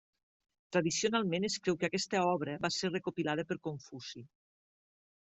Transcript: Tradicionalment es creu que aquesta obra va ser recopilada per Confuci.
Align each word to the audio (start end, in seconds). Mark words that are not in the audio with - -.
Tradicionalment 0.75 1.43
es 1.49 1.57
creu 1.67 1.77
que 1.83 1.87
aquesta 1.91 2.21
obra 2.29 2.55
va 2.63 2.71
ser 2.79 2.91
recopilada 2.95 3.47
per 3.53 3.59
Confuci. 3.69 4.25